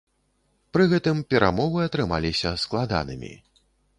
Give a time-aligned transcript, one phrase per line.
[0.77, 3.33] Пры гэтым перамовы атрымаліся складанымі.